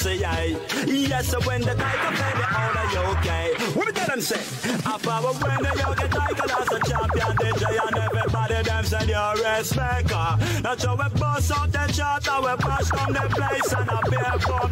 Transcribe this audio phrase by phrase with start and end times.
[0.00, 0.56] Of I.
[0.86, 3.76] Yes, so when the tiger play the all of UK.
[3.76, 4.40] What tell them say?
[4.86, 9.34] I power when the young tiger that's a champion DJ and everybody them send your
[9.34, 10.08] respect.
[10.62, 14.00] That's how we bust out the chart and we pass from the place and a
[14.08, 14.70] beer from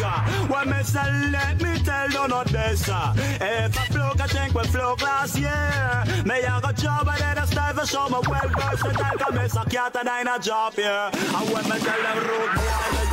[0.00, 0.48] John.
[0.50, 2.88] When me say let me tell you not this.
[2.88, 6.24] Uh, if I flow, I think we flow last year.
[6.26, 9.18] Me I got job and then I style for show me well versatile.
[9.18, 11.10] Cause me a cat and I a job here.
[11.14, 13.09] When me tell them road boy,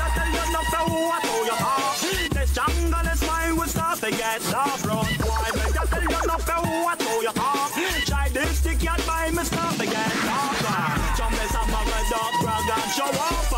[0.97, 1.99] me just tell you not what do you talk.
[2.31, 5.49] This jungle is mine, we start to get off road boy.
[5.53, 7.71] Me just tell you not for what do you talk.
[8.05, 11.17] Try this stick cat by me start to get off.
[11.17, 13.53] Jump this I'm a red dog, brag and show off.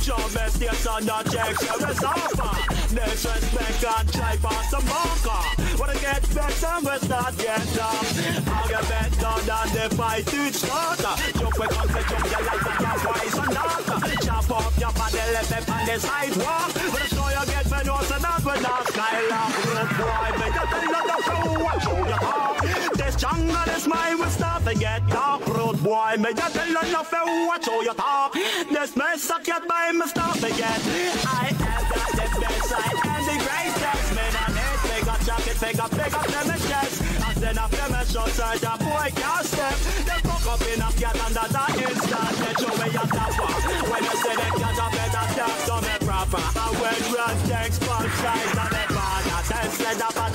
[0.00, 2.68] Show best yes on the check, show us off.
[2.94, 5.64] Disrespect and try pass the marker.
[5.78, 8.04] Wanna get better, we start get up.
[8.46, 10.98] I'll get better than the fight to start.
[11.38, 13.84] Jump we come jump your life and your voice and not.
[14.22, 16.72] Chop up your body, left it on the sidewalk.
[16.74, 19.52] But the show you get when you say that we not skylark.
[19.74, 22.56] Road boy, but you tell you the fool what you talk.
[22.94, 25.46] This jungle is mine, we start to get dark.
[25.46, 28.32] Road boy, me just tell you the fool what you talk.
[28.32, 30.80] This mess I get by me start to get.
[31.26, 34.08] I have got the best side and the greatest.
[34.14, 37.02] Man, I need pick up jacket, pick up, pick up them chest.
[37.28, 39.76] And then after me short side, a boy can't step.
[40.08, 42.34] They fuck up in a cat and that's an instant.
[42.40, 43.52] They show me a tapper.
[43.90, 44.93] When you say they cat
[45.34, 46.38] talk to me proper.
[46.80, 47.00] When
[47.48, 49.40] tanks, punch size, and they bother.
[49.48, 50.33] Ten sled up and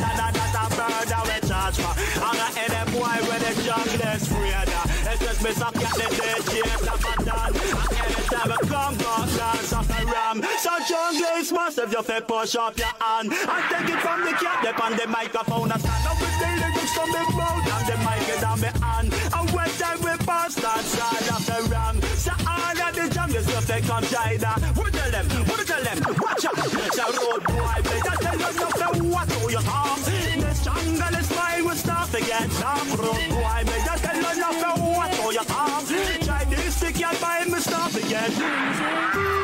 [10.42, 10.58] the ram.
[10.60, 13.32] So junglist massive, you fi push up your hand.
[13.32, 15.72] And take it from the cat, dip on the microphone.
[15.72, 17.68] And stand up with the lyrics from the mouth.
[17.70, 19.14] And the mic is on me hand.
[19.14, 22.02] And when time we pass that side of the ram.
[22.16, 24.52] So all of the junglist, you fi come China.
[24.76, 25.26] What tell them?
[25.48, 25.98] What tell them?
[26.20, 26.58] Watch out.
[26.94, 29.10] So road boy, better tell them nothing.
[29.10, 30.00] What do you talk?
[30.00, 33.62] This jungle is mine, we start to get some road boy.
[33.66, 34.84] Better tell them nothing.
[34.96, 35.86] What do you talk?
[36.26, 39.39] Chinese stick your by me start to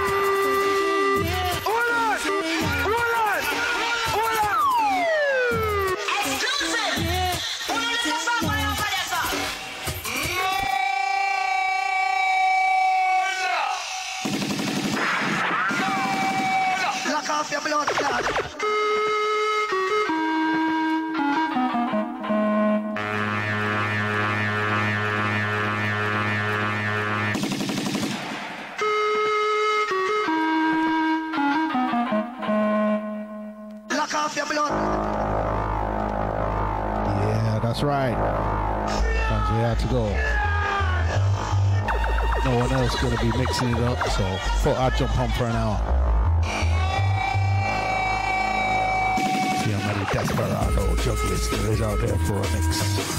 [34.51, 34.59] Yeah,
[37.63, 38.13] that's right.
[38.13, 40.05] Times we had to go.
[42.45, 44.23] No one else gonna be mixing it up, so
[44.61, 45.79] thought I'd jump on for an hour.
[49.63, 53.15] See how many desperado jugglers there is out there for a mix.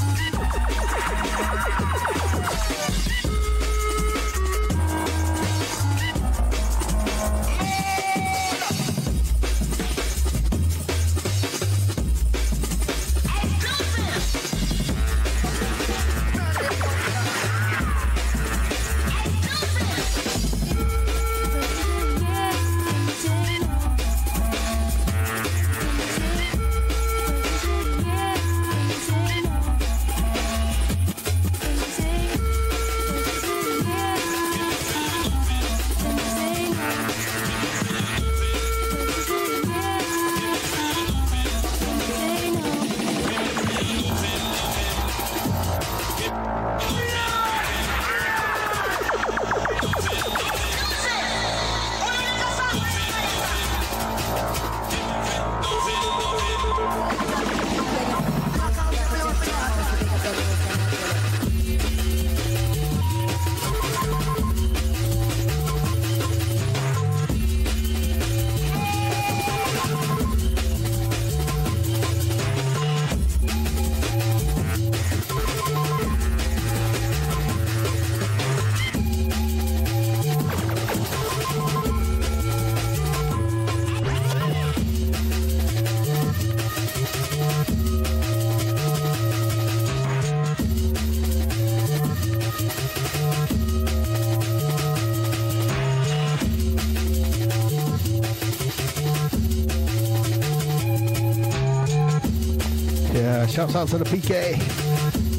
[103.67, 104.55] Shouts out to the PK,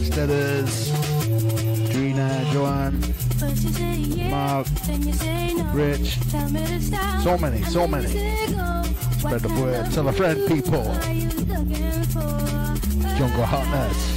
[0.03, 0.91] Steaders,
[1.91, 2.99] Drina, Joanne,
[4.29, 4.67] Mark,
[5.73, 6.17] Rich.
[7.23, 8.07] So many, so many.
[9.17, 9.89] Spread the word.
[9.93, 10.83] Tell a friend, people.
[13.15, 14.16] Jungle Hotness.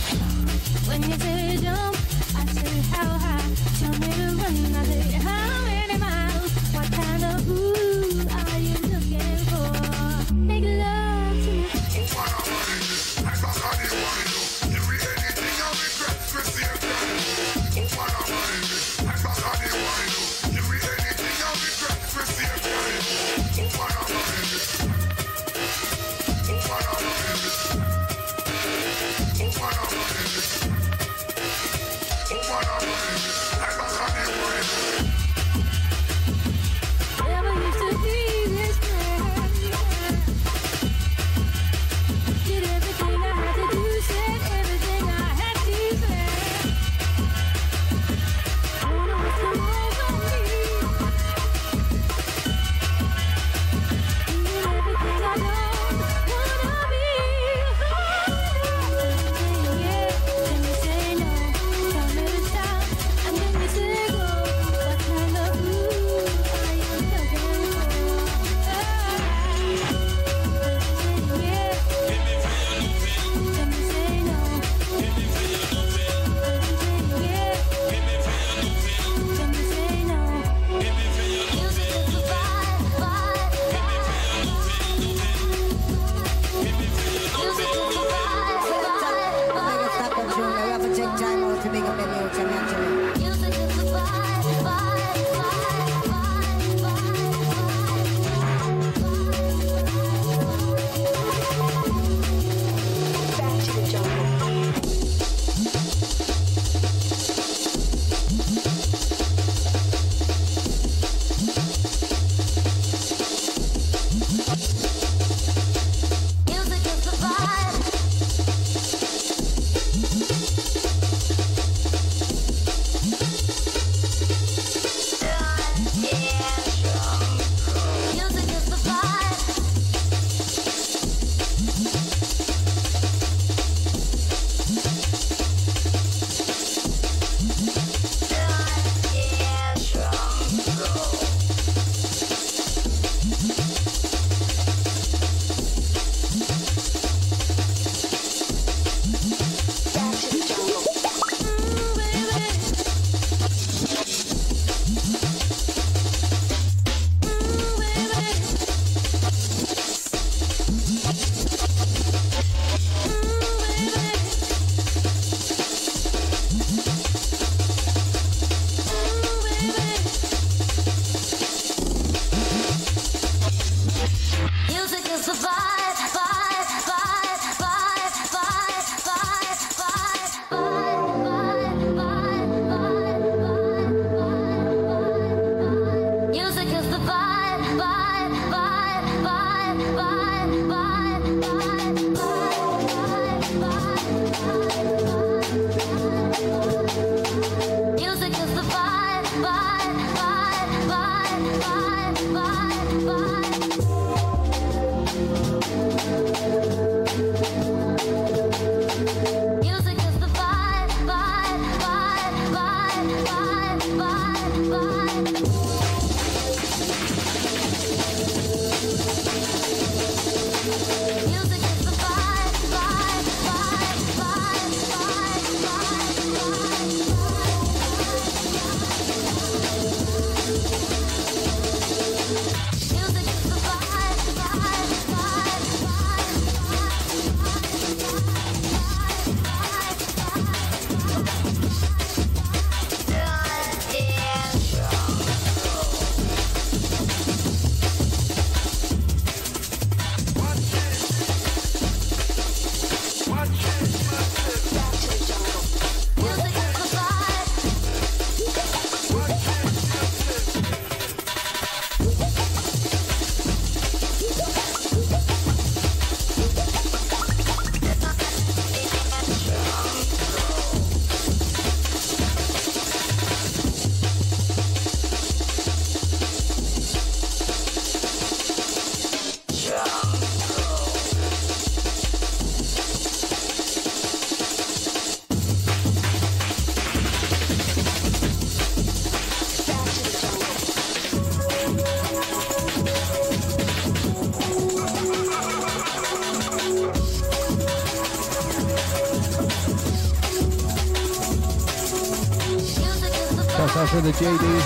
[304.21, 304.61] JD.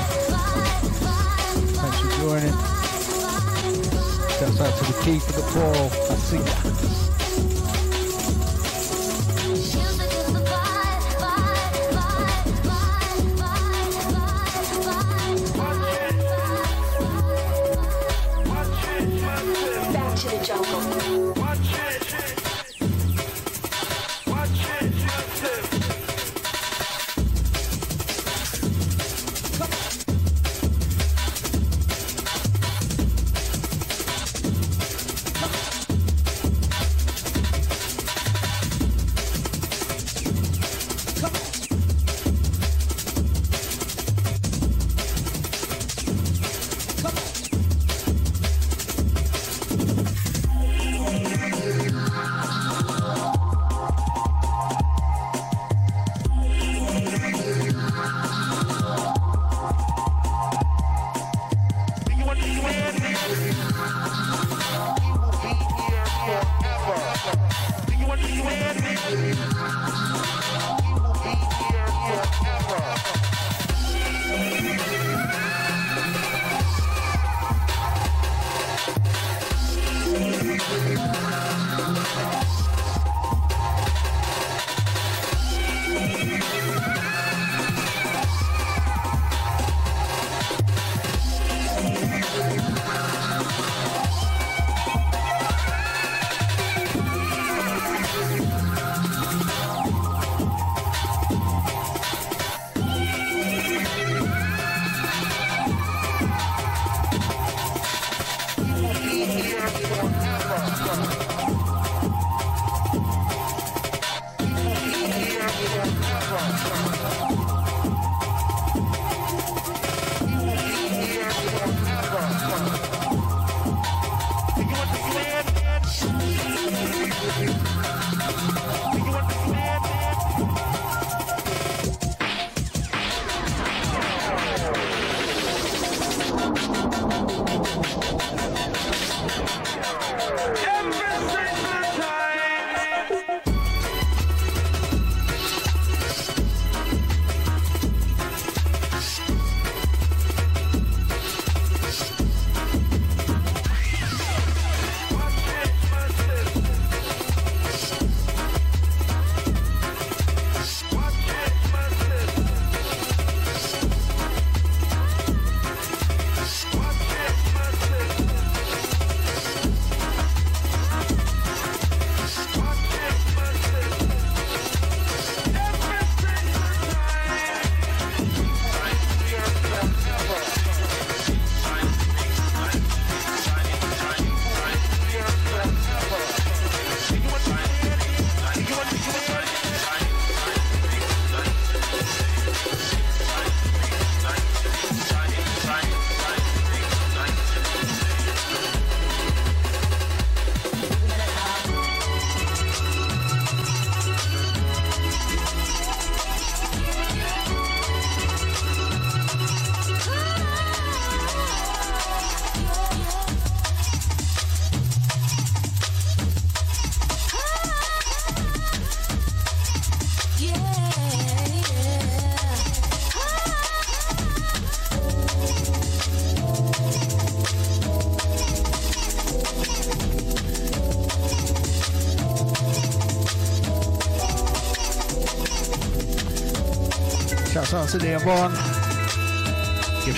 [1.76, 2.50] Thanks for joining.
[4.40, 5.90] Shouts out to the key for the ball.
[6.10, 7.03] I see ya.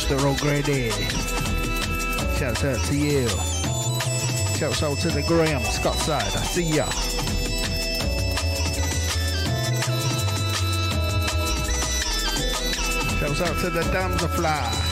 [0.07, 0.69] The roll grade
[2.39, 3.29] Shouts out to you.
[4.57, 6.37] Shouts out to the Graham, Scottside.
[6.37, 6.85] I see ya.
[13.19, 14.86] Shouts out to the Damsel Fly.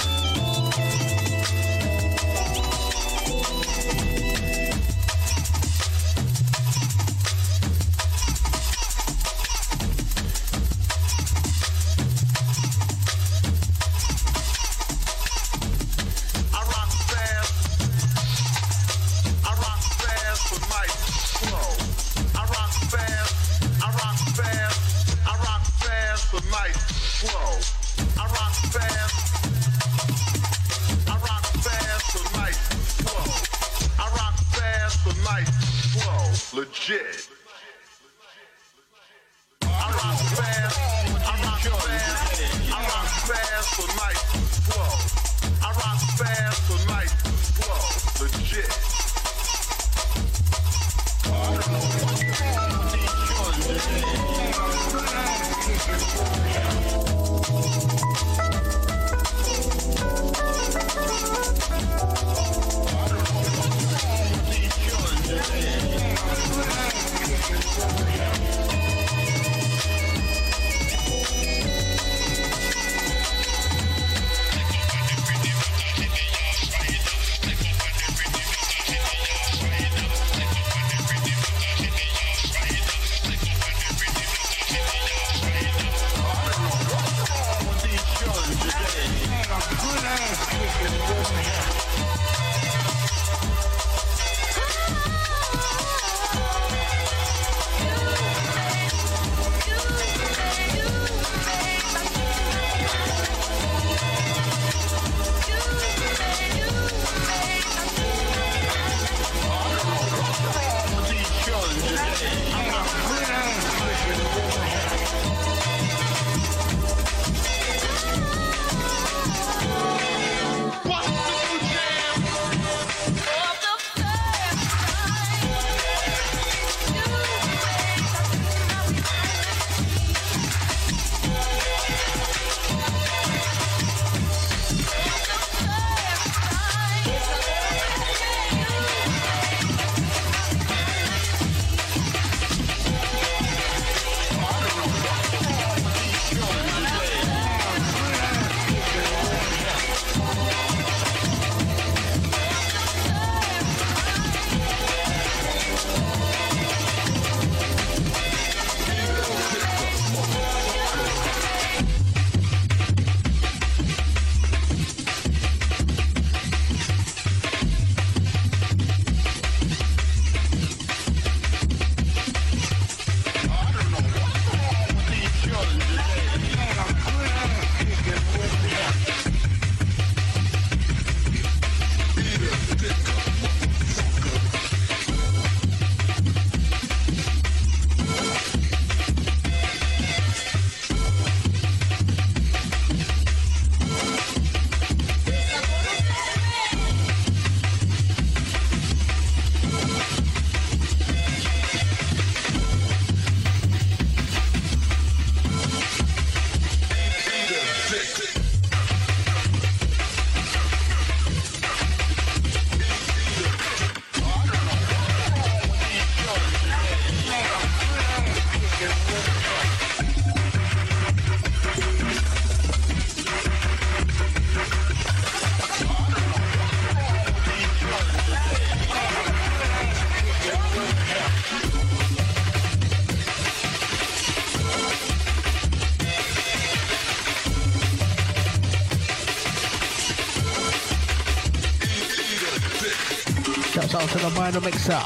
[244.45, 245.01] Minor mixer.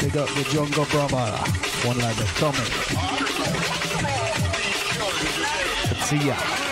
[0.00, 1.30] Big up the Jungle Brother.
[1.86, 2.58] One like the Tommy.
[6.02, 6.65] See ya.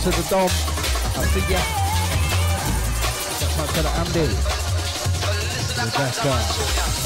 [0.00, 0.44] Out to the Dom.
[0.44, 1.60] I see ya.
[3.38, 4.26] Shouts out to the Andy.
[5.84, 6.99] Rebecca.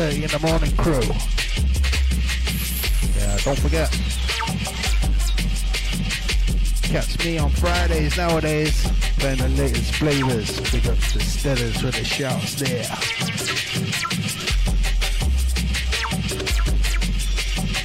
[0.00, 0.94] 6.30 in the morning crew.
[3.18, 3.90] Yeah, don't forget.
[6.84, 10.58] Catch me on Fridays nowadays, playing the latest flavors.
[10.70, 12.86] Pick up the Steaders with the shouts there.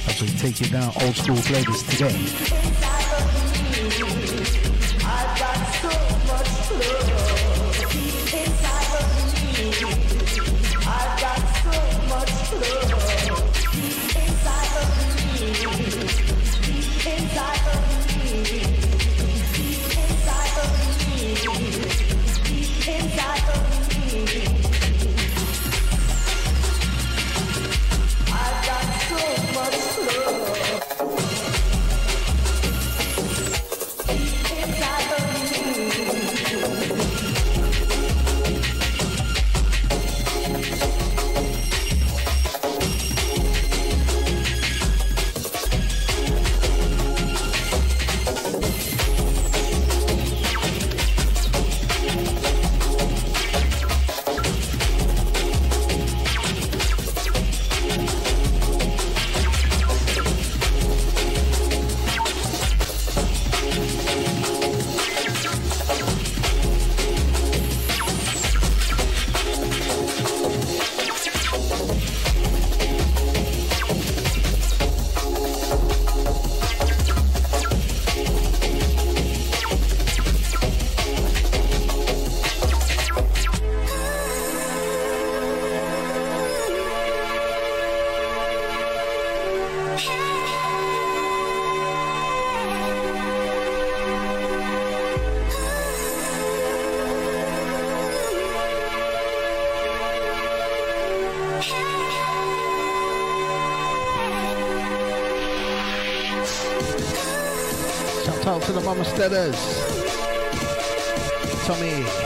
[0.08, 2.85] As we take you down old school flavors today.
[108.96, 109.60] Shout out to the Mama Steaders.
[111.66, 112.25] Tommy.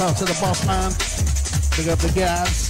[0.00, 0.90] Out to the boss man.
[1.76, 2.69] Big up the guys.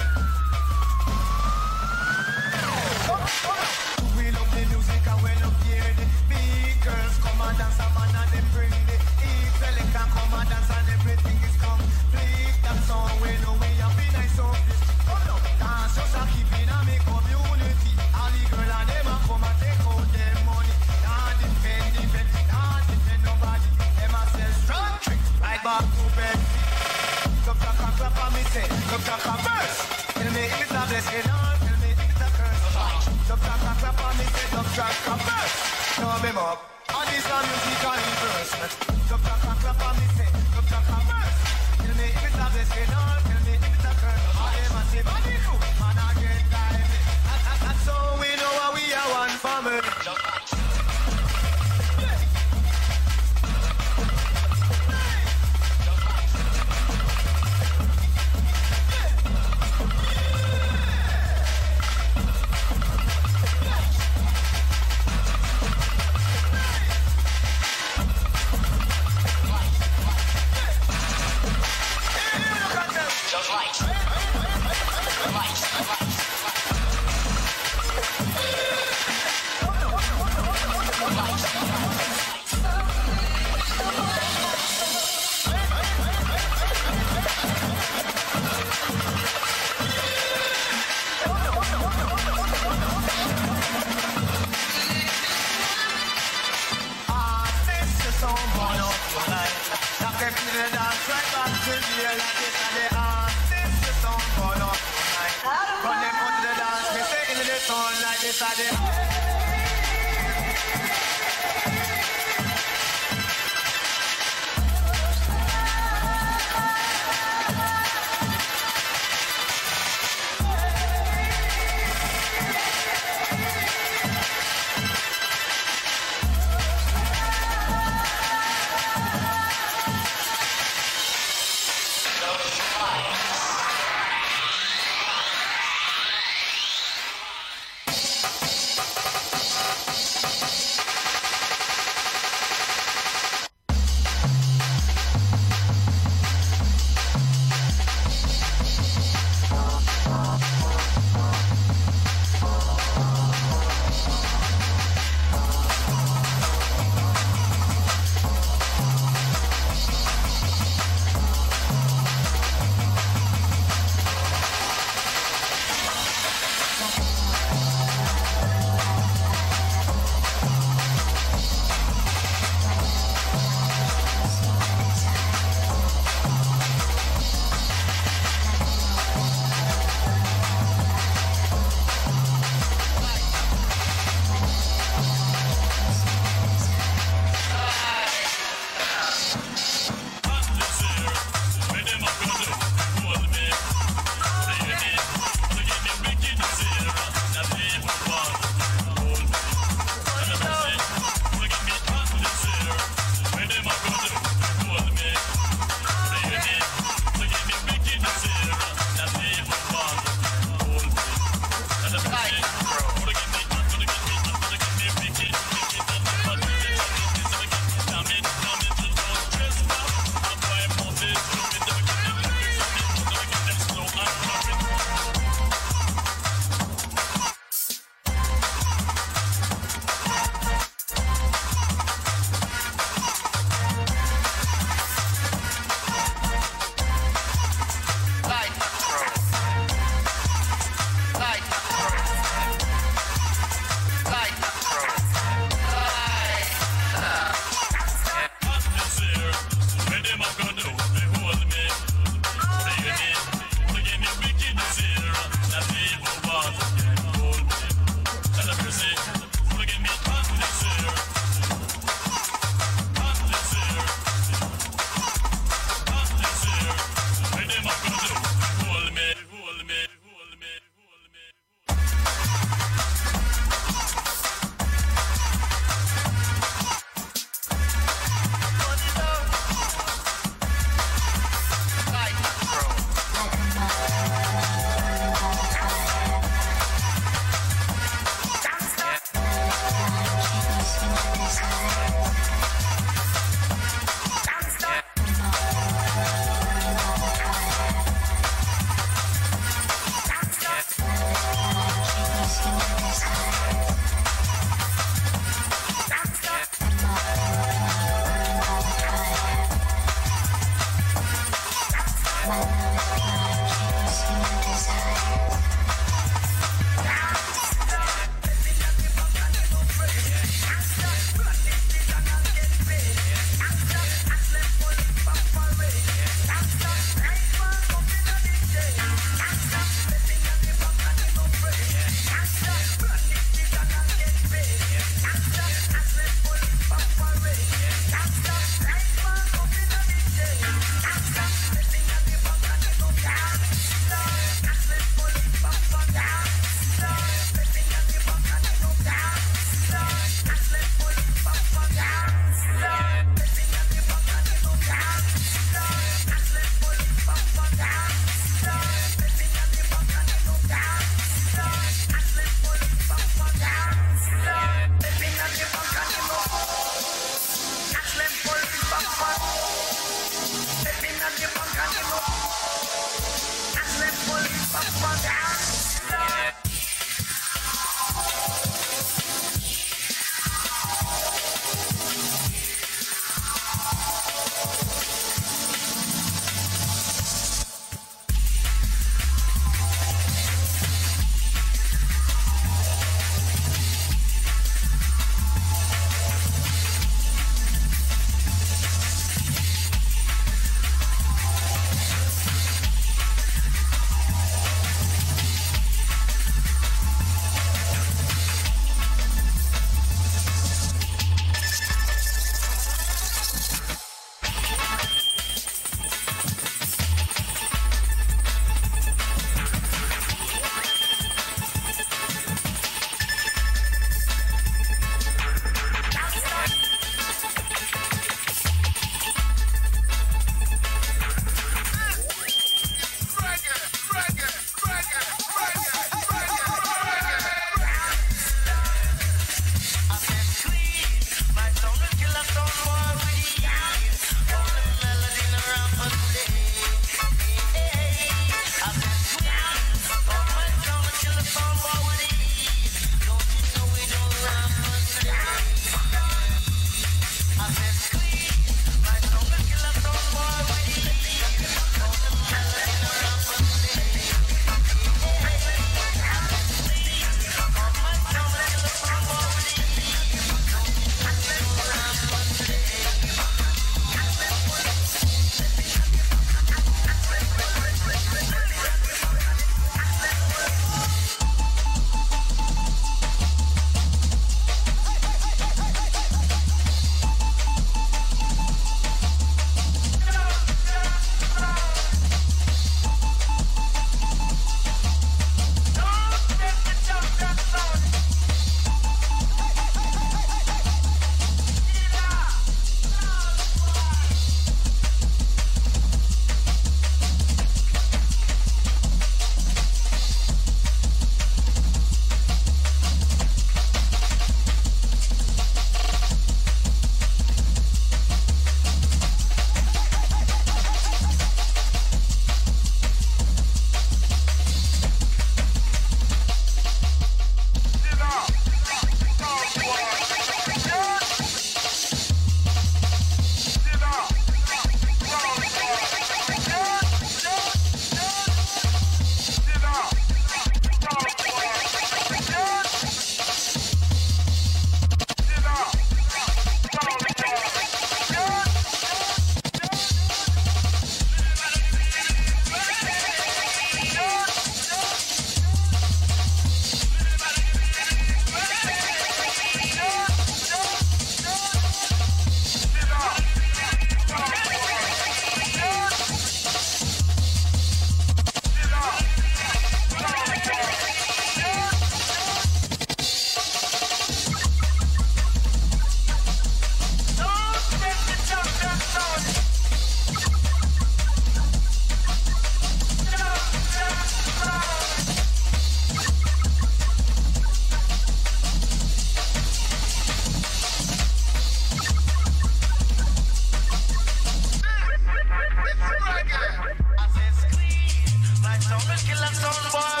[598.42, 599.30] Like some killer,
[599.70, 600.00] boy.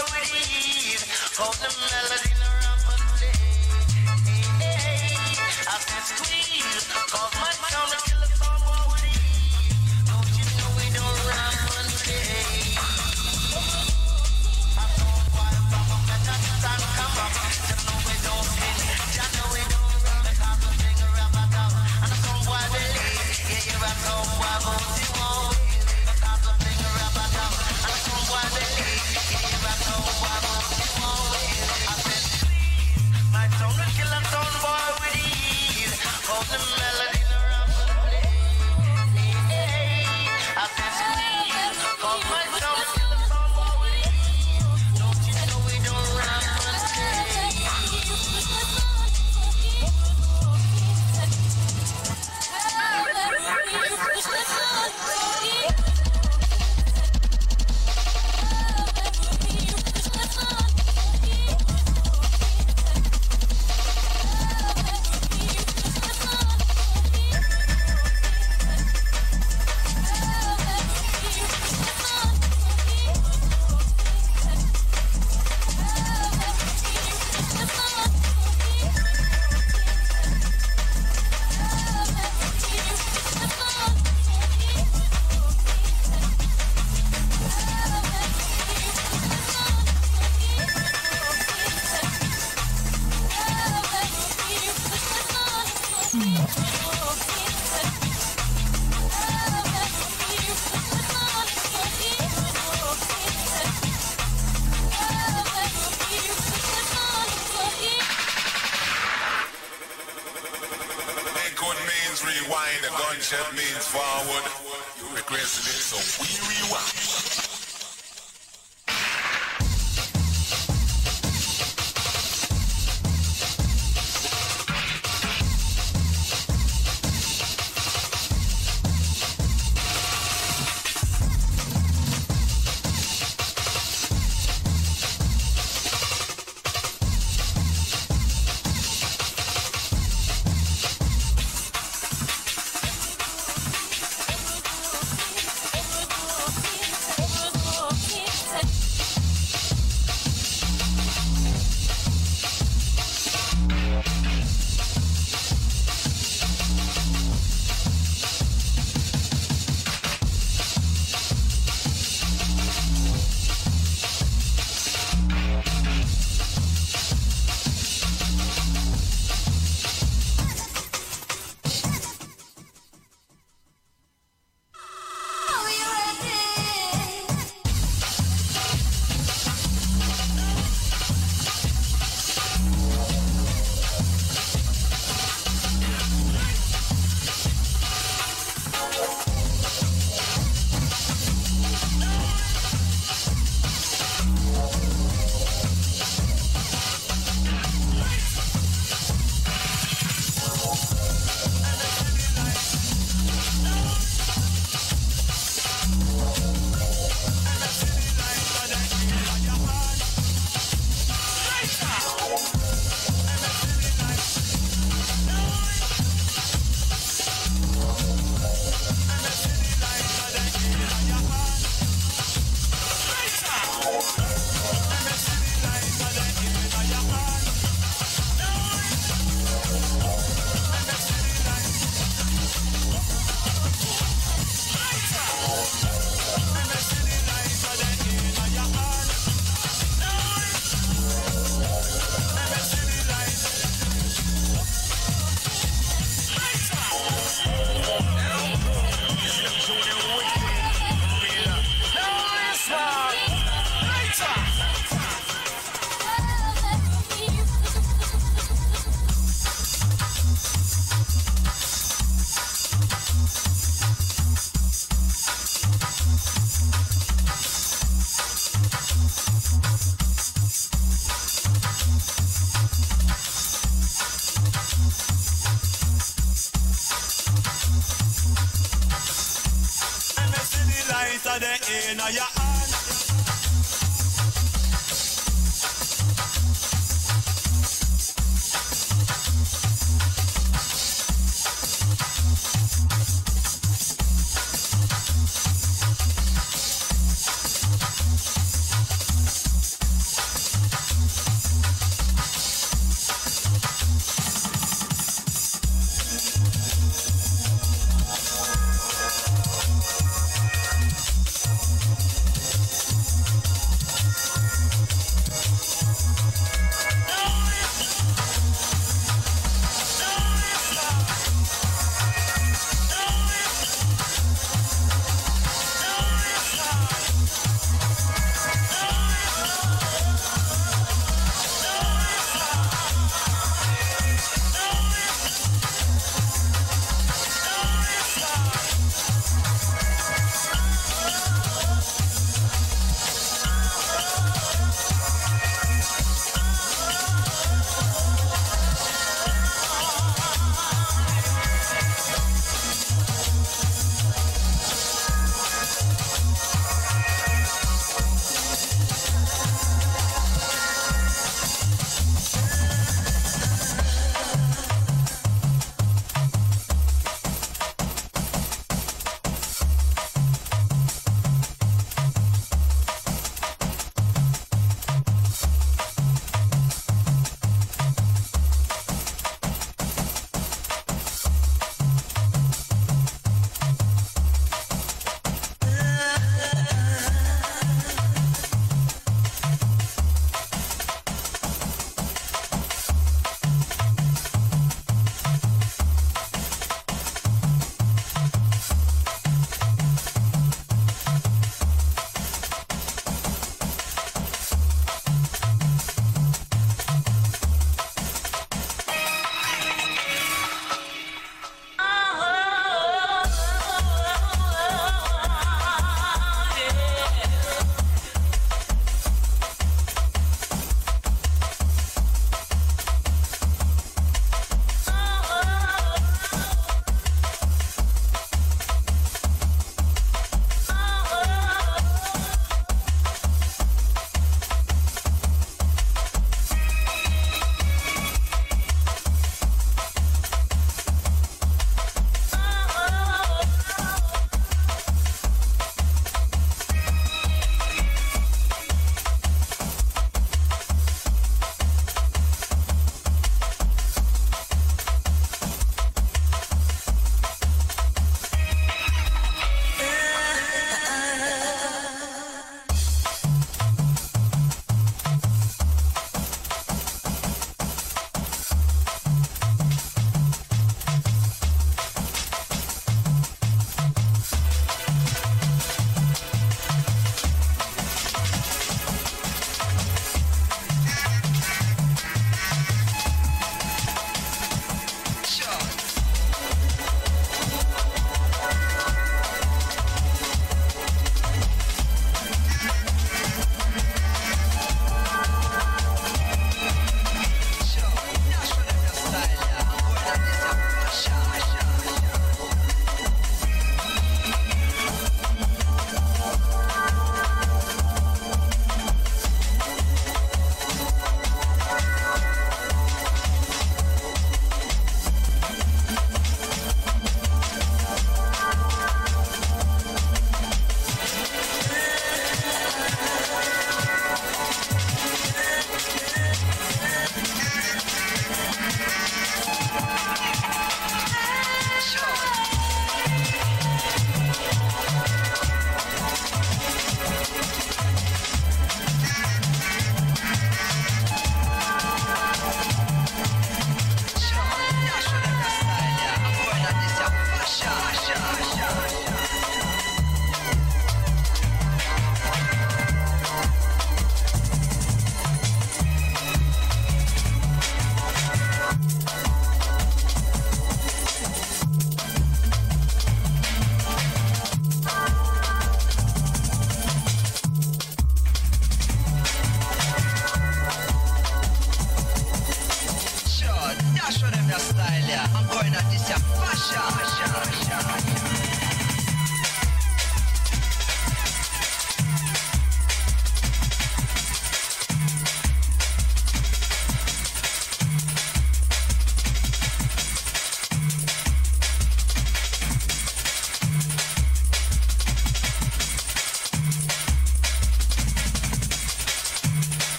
[1.38, 1.89] Hold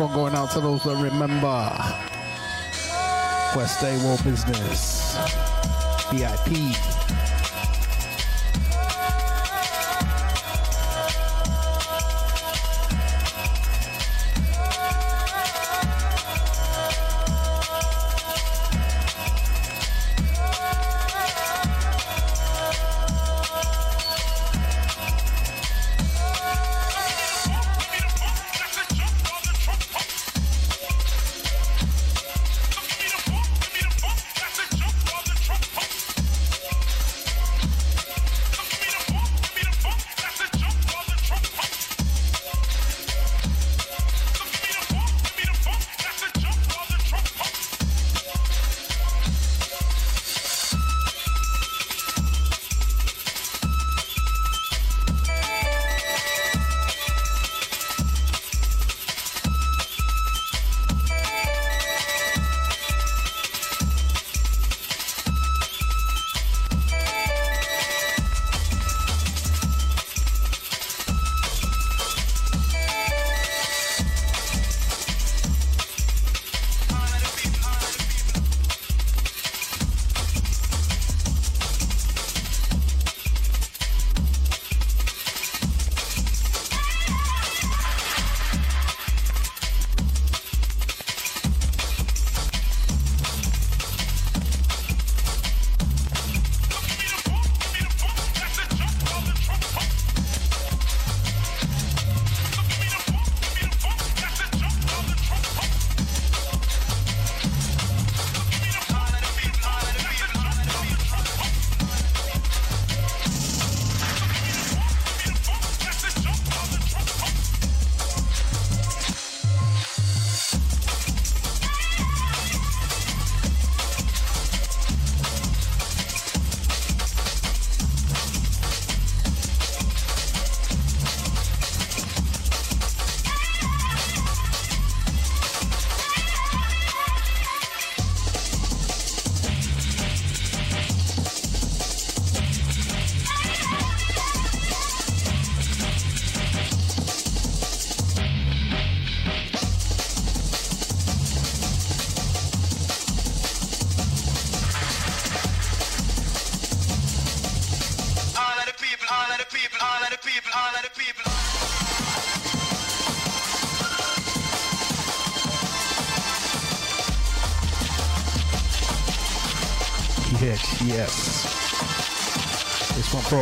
[0.00, 1.70] one going out to those that remember
[3.56, 5.16] West Day War Business.
[6.12, 6.97] VIP.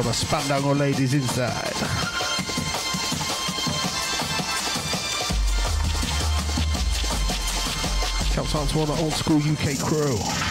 [0.06, 1.74] The Spandango ladies inside.
[8.32, 10.45] Shouts out to all the old school UK crew.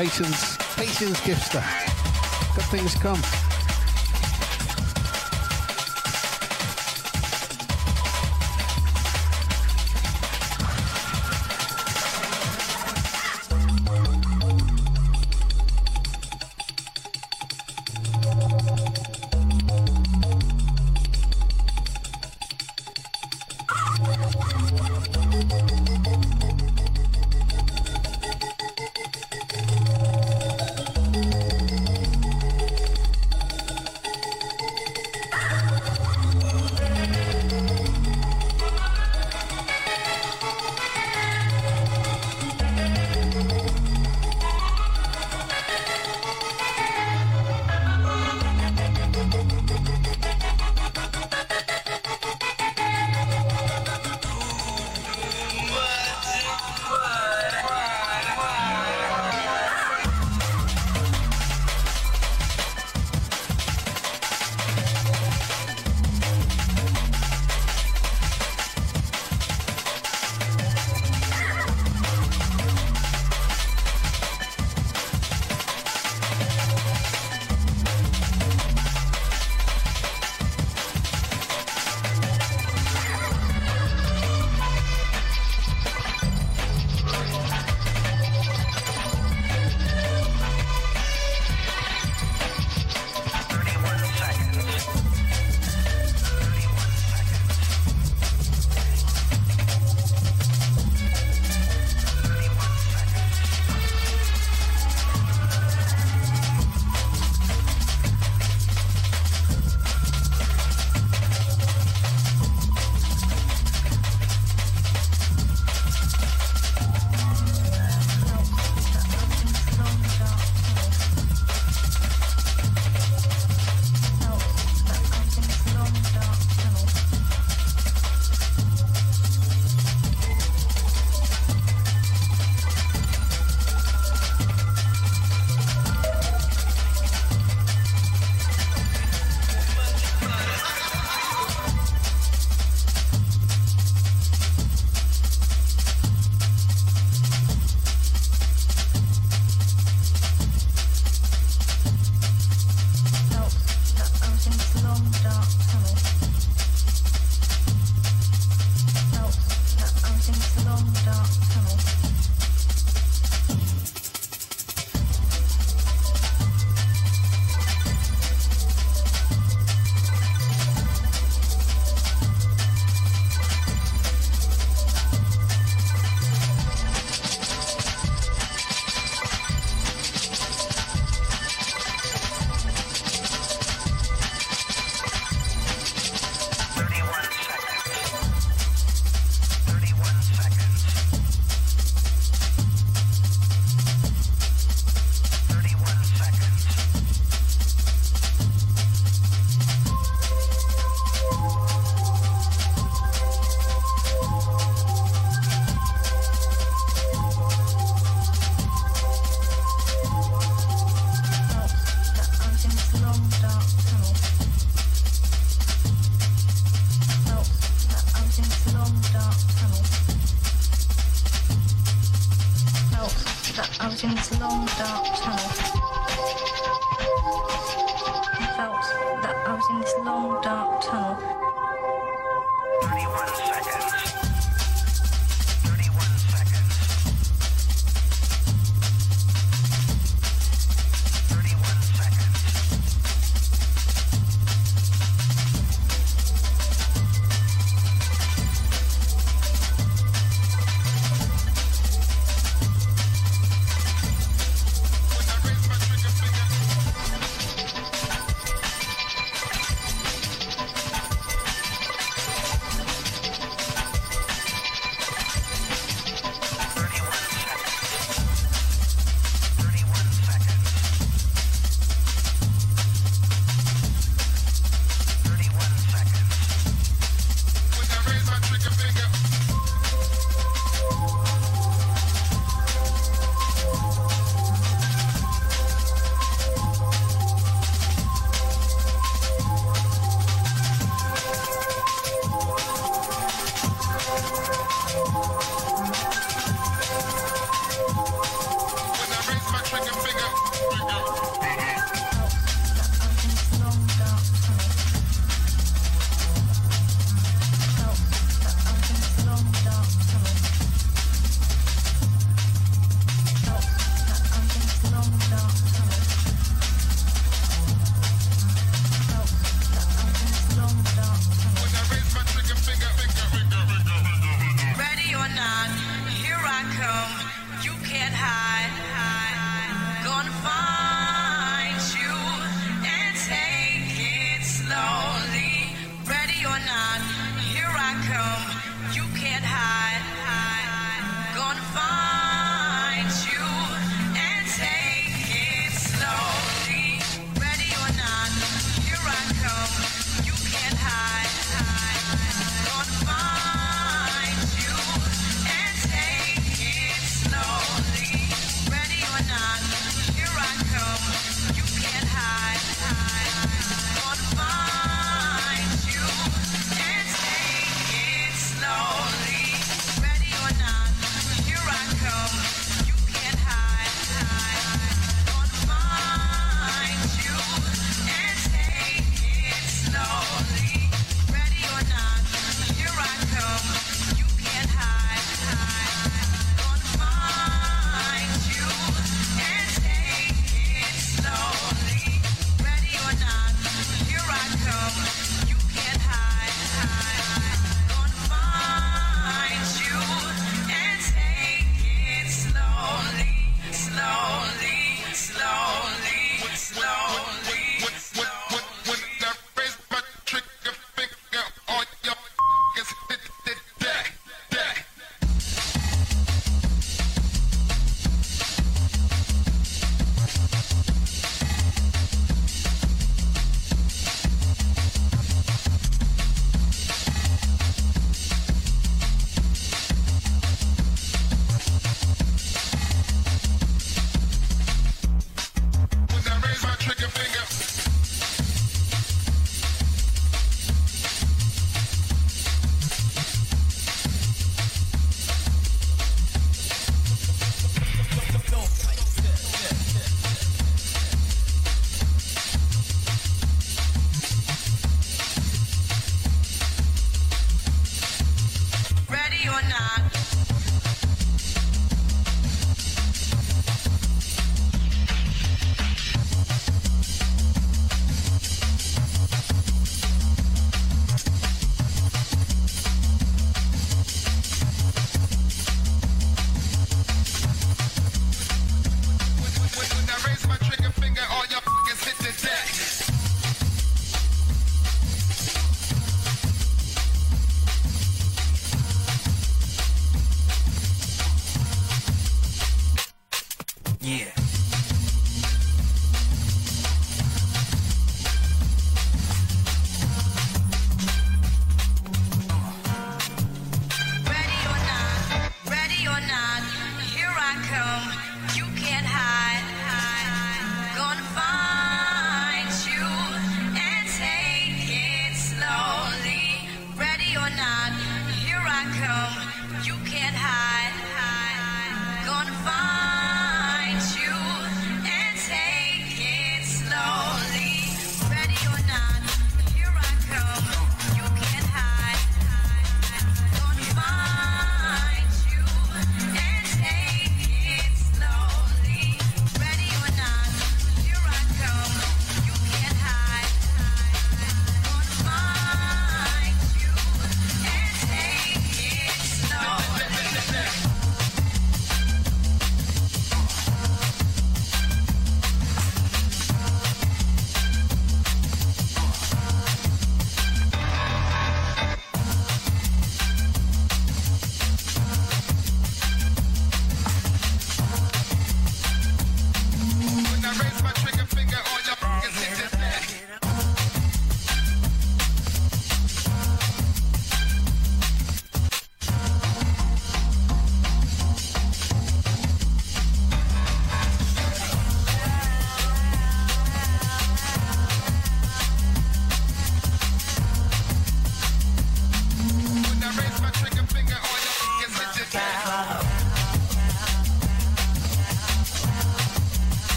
[0.00, 1.62] Patience, patience, Gipster.
[2.54, 3.39] Good things come.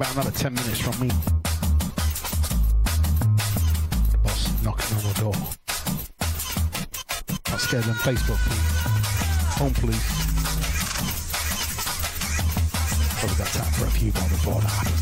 [0.00, 1.08] about another 10 minutes from me.
[4.12, 5.34] The boss knocking on the door.
[7.50, 9.58] Not scared them Facebook please.
[9.58, 10.08] Home police.
[13.18, 14.97] Probably got time for a few more before that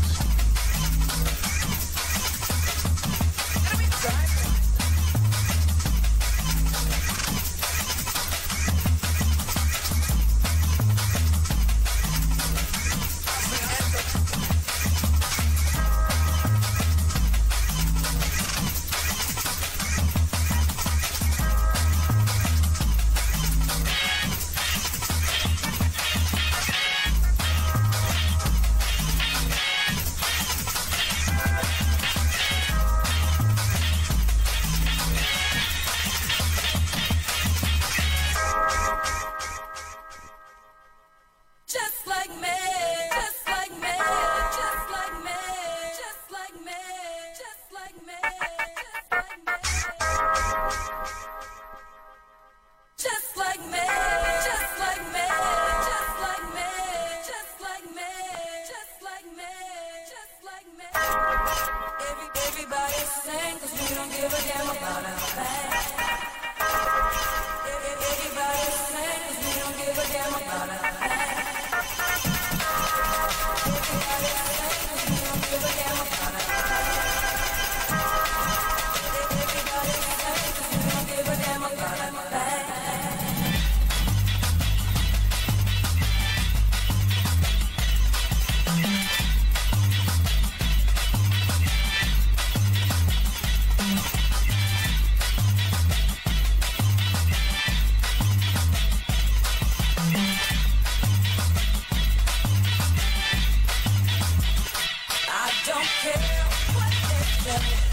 [106.07, 107.86] What is What?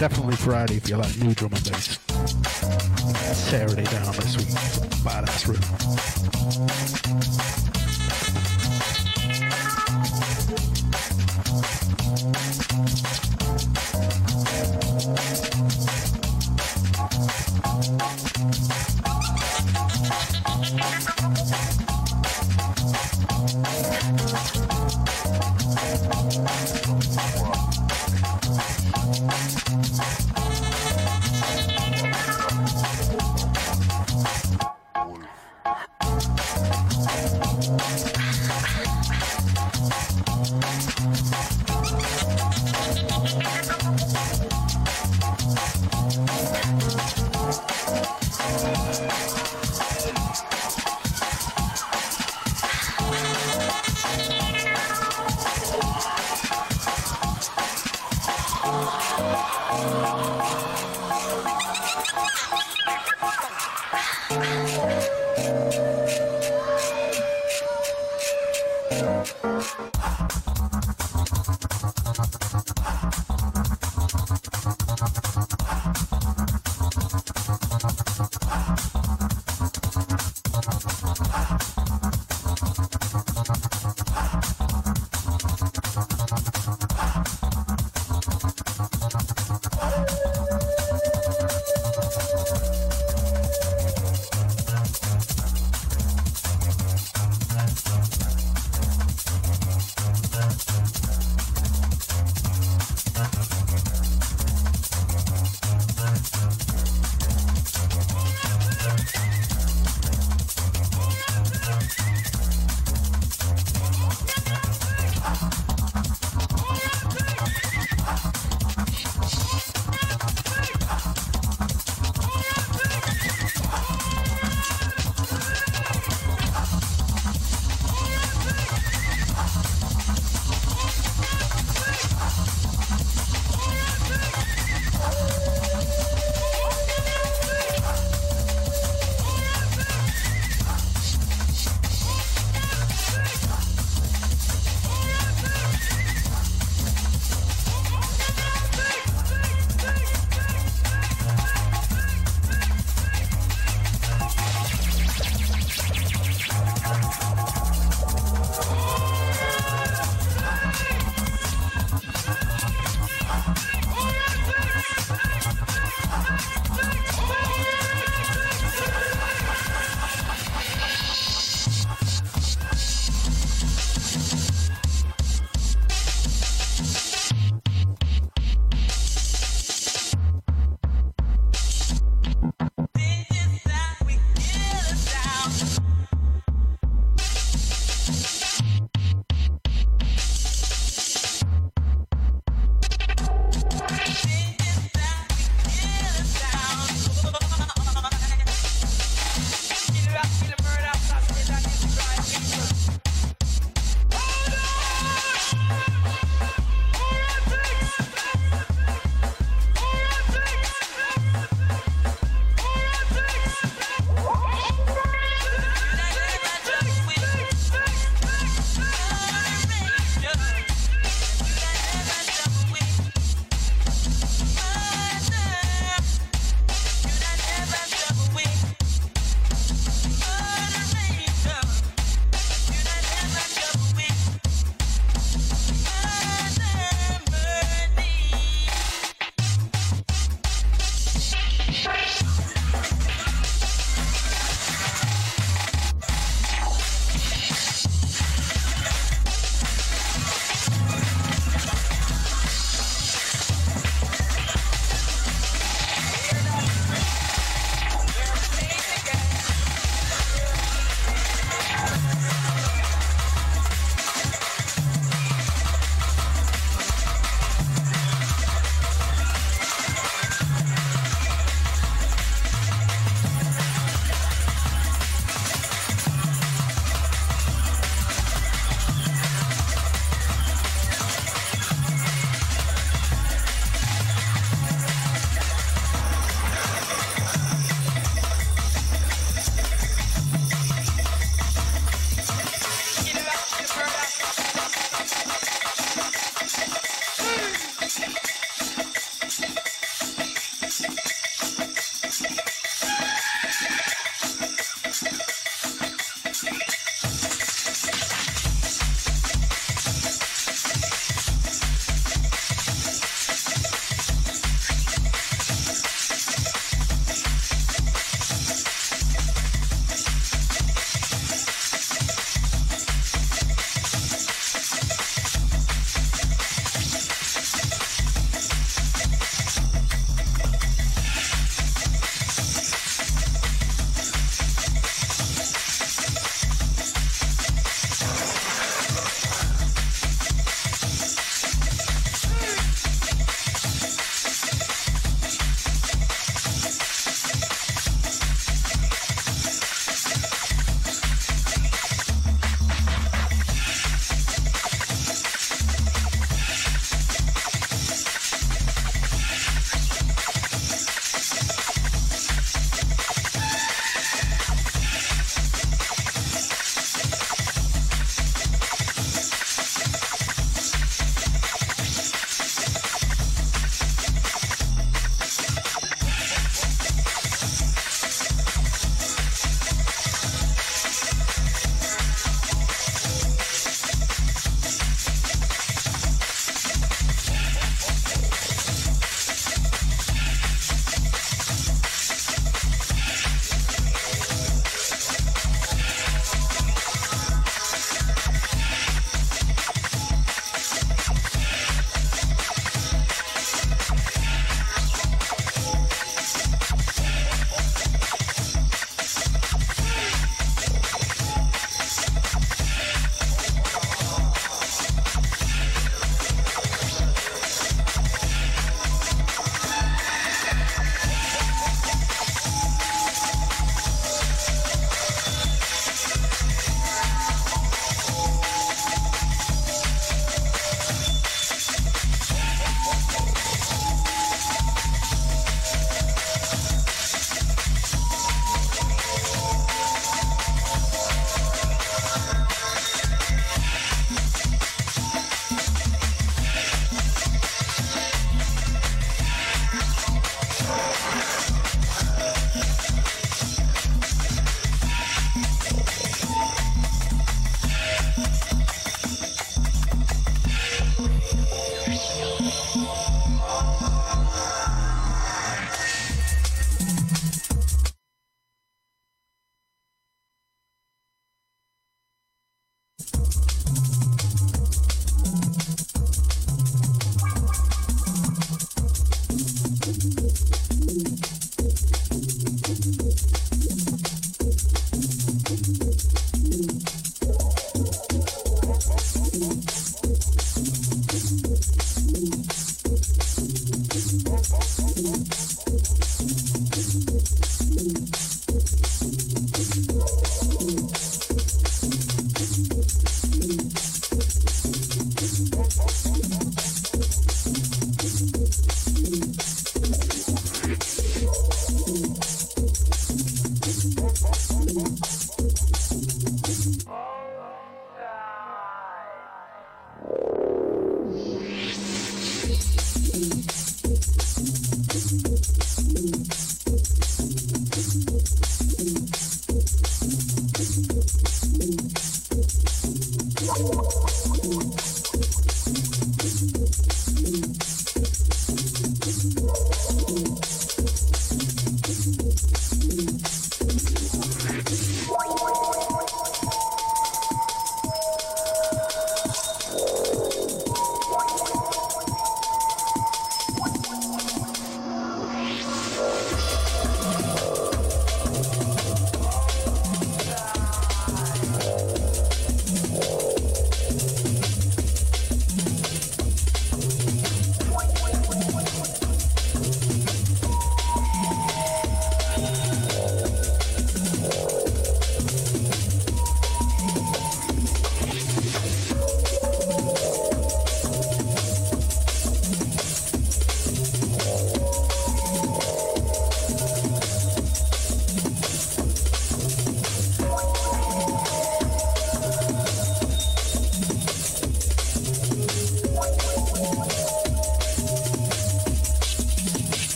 [0.00, 1.99] Definitely Friday if you like new drum and bass.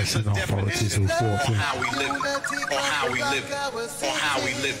[0.00, 2.16] And I it's a see no authorities who fought on how we live,
[2.72, 3.50] how we live,
[4.02, 4.78] how we live,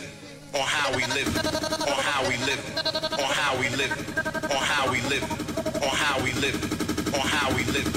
[0.54, 1.36] how we live,
[1.84, 2.62] how we live,
[3.20, 3.92] how we live,
[4.50, 5.22] how we live,
[5.82, 6.58] how we live,
[7.12, 7.88] how we live.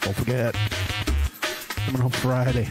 [0.00, 0.54] Don't forget,
[1.84, 2.70] coming on Friday,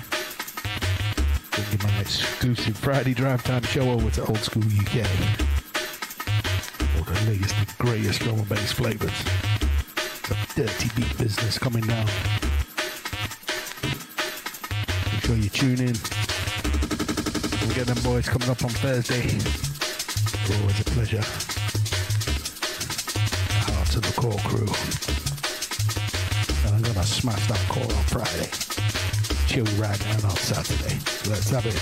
[1.52, 5.65] bringing my exclusive Friday drive time show over to Old School UK.
[18.86, 19.26] Thursday.
[20.62, 21.24] Always a pleasure.
[23.92, 24.70] To the core crew.
[26.66, 28.50] And I'm gonna smash that core on Friday.
[29.48, 31.00] Chill right down on Saturday.
[31.28, 31.82] Let's have it.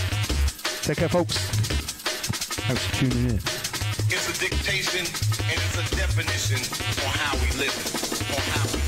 [0.84, 1.36] Take care, folks.
[2.68, 3.36] Thanks for tuning in.
[3.36, 6.62] It's a dictation and it's a definition
[7.04, 7.76] on how we live,
[8.32, 8.83] on how we